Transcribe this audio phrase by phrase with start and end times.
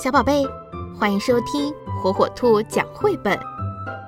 [0.00, 0.46] 小宝贝，
[0.96, 3.36] 欢迎收听火火兔讲绘本。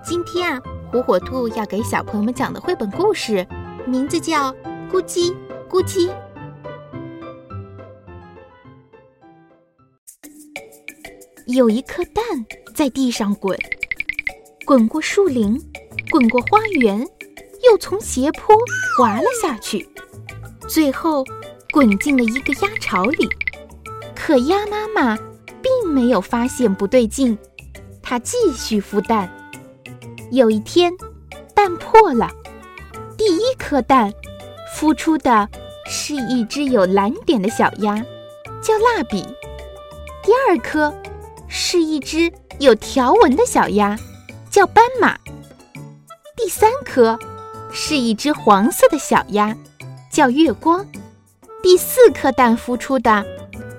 [0.05, 0.63] 今天啊，
[0.93, 3.45] 火火兔要给小朋友们讲的绘本故事，
[3.89, 4.53] 名字叫
[4.89, 5.35] 《咕叽
[5.69, 6.09] 咕叽》。
[11.49, 12.23] 有一颗蛋
[12.73, 13.59] 在地上滚，
[14.65, 15.61] 滚过树林，
[16.09, 17.01] 滚过花园，
[17.69, 18.55] 又从斜坡
[18.97, 19.89] 滑了下去，
[20.69, 21.25] 最后
[21.73, 23.29] 滚进了一个鸭巢里。
[24.15, 25.19] 可鸭妈妈
[25.63, 27.39] 并没有发现不对劲，
[28.03, 29.31] 它继续孵蛋。
[30.31, 30.93] 有一天，
[31.55, 32.31] 蛋破了，
[33.17, 34.13] 第一颗蛋
[34.75, 35.49] 孵出的
[35.87, 37.97] 是一只有蓝点的小鸭，
[38.63, 39.23] 叫蜡笔；
[40.23, 40.95] 第二颗
[41.49, 43.99] 是一只有条纹的小鸭，
[44.51, 45.17] 叫斑马；
[46.37, 47.19] 第三颗
[47.73, 49.57] 是一只黄色的小鸭，
[50.11, 50.85] 叫月光；
[51.63, 53.25] 第四颗蛋孵出的。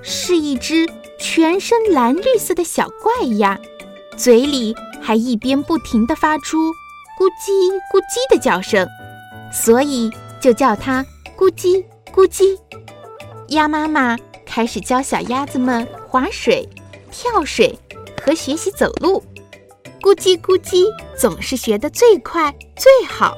[0.04, 0.90] 是一只
[1.22, 3.58] 全身蓝绿色的小怪鸭，
[4.18, 6.58] 嘴里还一边不停地发出
[7.16, 8.88] “咕叽咕叽”的叫声，
[9.54, 10.10] 所以
[10.42, 11.06] 就叫它
[11.38, 12.58] “咕叽咕叽”。
[13.50, 16.68] 鸭妈妈开始教小鸭子们划水、
[17.12, 17.78] 跳水
[18.20, 19.24] 和学习走路
[20.02, 23.38] ，“咕叽咕叽”总是学得最快最好，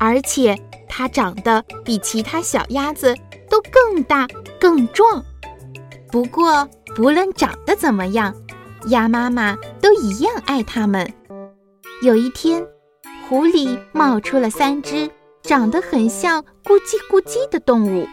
[0.00, 3.14] 而且它长得比其他小鸭子
[3.48, 4.26] 都更大
[4.58, 5.24] 更壮。
[6.10, 8.34] 不过，不论长得怎么样，
[8.88, 11.10] 鸭妈妈都一样爱它们。
[12.02, 12.66] 有一天，
[13.26, 15.10] 湖里冒出了三只
[15.42, 18.06] 长得很像“咕叽咕叽”的动物，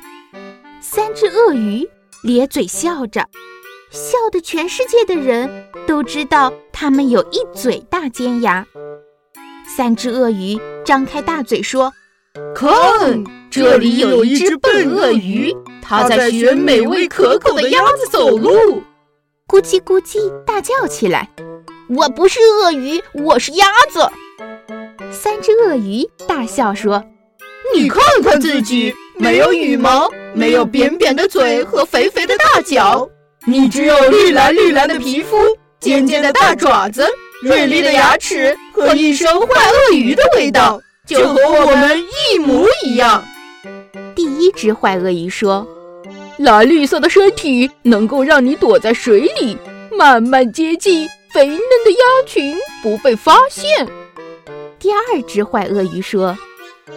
[0.80, 1.90] 三只鳄鱼
[2.24, 3.28] 咧嘴笑着，
[3.92, 8.66] 笑得全世界的人都知道它们有一嘴大尖牙。
[9.68, 11.92] 三只鳄鱼张开大嘴说
[12.56, 18.84] ：“看，这里有一只笨鳄鱼。”它在学美味可口的鸭子走路，
[19.48, 21.28] 咕叽咕叽大叫起来。
[21.90, 24.08] 我不是鳄鱼，我是鸭子。
[25.12, 27.04] 三只鳄鱼大笑说
[27.73, 33.10] ：“你看看自己，没有羽毛，没有扁扁的嘴和肥肥的大脚，
[33.48, 35.36] 你只有绿蓝绿蓝的皮肤，
[35.80, 37.08] 尖尖的大爪子，
[37.42, 40.80] 锐利的牙齿和一身坏鳄鱼的味道，
[41.17, 42.03] 就和我们
[42.33, 43.23] 一模一样。”
[44.15, 45.67] 第一只坏鳄鱼说。
[46.37, 49.58] 蓝绿色的身体能够让你躲在水里，
[49.92, 53.86] 慢慢接近肥嫩的鸭群，不被发现。
[54.80, 56.37] 第二只坏鳄鱼说：“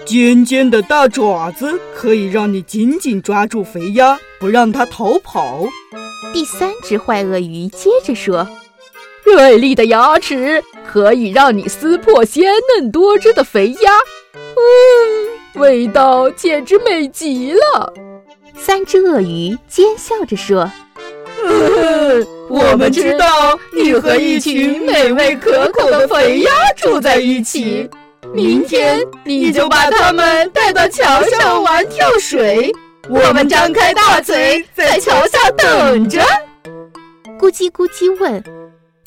[0.07, 5.67] 尖尖的大爪子可以让你紧紧抓住肥鸭，不让它逃跑。”
[6.33, 8.49] 第三只坏鳄鱼接着说
[9.25, 13.93] ：“锐利的牙齿可以让你撕破鲜嫩多汁的肥鸭，
[14.35, 17.93] 嗯，味道简直美极了。”
[18.57, 20.71] 三只鳄鱼奸笑着说
[21.45, 27.89] ：“嗯我们知道你和一群美味可口的肥鸭住在一起，
[28.35, 32.71] 明天你就把它们带到桥上玩跳水，
[33.09, 36.21] 我们张开大嘴在桥下等着。”
[37.41, 38.45] 咕叽咕叽问：“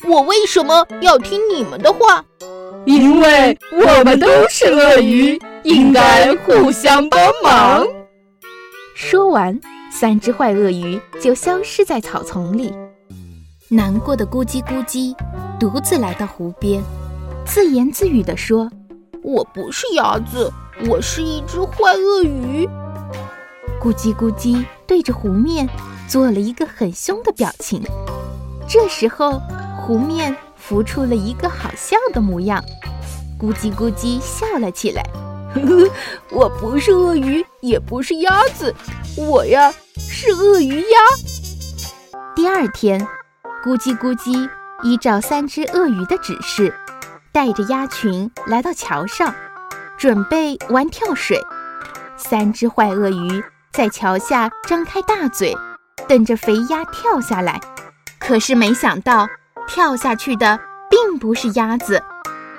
[0.08, 2.24] 我为什么要听你们的话
[2.84, 7.84] ？”“因为我们都是鳄鱼，应该互相帮忙。”
[8.94, 9.58] 说完，
[9.90, 12.72] 三只坏鳄鱼就消失在草丛里。
[13.68, 15.14] 难过的咕叽咕叽
[15.58, 16.80] 独自来到湖边，
[17.44, 18.70] 自言自语地说
[19.24, 20.52] ：“我不是鸭子，
[20.88, 22.68] 我是一只坏鳄鱼。”
[23.82, 25.68] 咕叽咕叽对着湖面
[26.08, 27.82] 做了一个很凶的表情。
[28.68, 29.40] 这时候，
[29.86, 32.60] 湖面浮出了一个好笑的模样，
[33.38, 35.02] 咕叽咕叽笑了起来。
[36.28, 38.74] 我不是鳄鱼，也不是鸭子，
[39.16, 40.98] 我呀是鳄鱼鸭。
[42.34, 43.00] 第二天，
[43.64, 44.50] 咕叽咕叽
[44.82, 46.74] 依照三只鳄鱼的指示，
[47.30, 49.32] 带着鸭群来到桥上，
[49.96, 51.40] 准备玩跳水。
[52.16, 55.56] 三只坏鳄鱼在桥下张开大嘴，
[56.08, 57.60] 等着肥鸭跳下来。
[58.18, 59.28] 可是没想到，
[59.66, 60.58] 跳下去的
[60.88, 62.02] 并不是鸭子，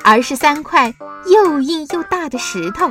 [0.04, 0.94] 而是三块。
[1.30, 2.90] 又硬又大的石头，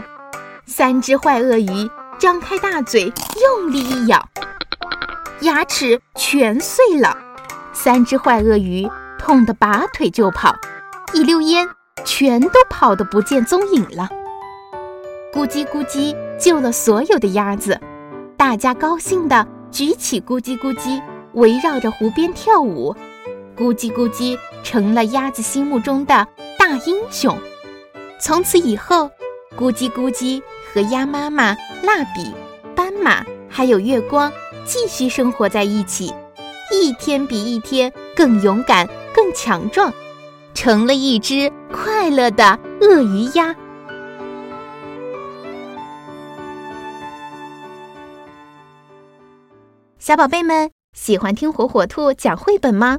[0.66, 3.10] 三只坏鳄鱼张开大嘴，
[3.40, 4.28] 用力一咬，
[5.40, 7.16] 牙齿全碎了。
[7.72, 8.86] 三只坏鳄鱼
[9.18, 10.54] 痛得拔腿就跑，
[11.14, 11.66] 一溜烟
[12.04, 14.10] 全都跑得不见踪影了。
[15.32, 17.80] 咕叽咕叽救了所有的鸭子，
[18.36, 21.00] 大家高兴地举起咕叽咕叽，
[21.32, 22.94] 围绕着湖边跳舞。
[23.56, 26.26] 咕叽咕叽成了鸭子心目中的
[26.58, 27.36] 大英雄。
[28.20, 29.10] 从此以后，
[29.56, 30.42] 咕叽咕叽
[30.72, 32.32] 和鸭妈妈、蜡笔、
[32.74, 34.30] 斑马还有月光
[34.64, 36.12] 继续生活在一起，
[36.70, 39.92] 一天比一天更勇敢、更强壮，
[40.54, 43.54] 成了一只快乐的鳄鱼鸭。
[49.98, 52.98] 小宝贝们喜欢听火火兔讲绘本吗？